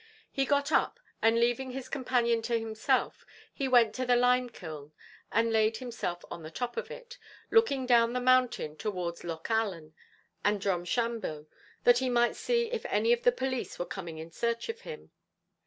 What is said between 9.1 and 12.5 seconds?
Loch Allen and Drumshambo, that he might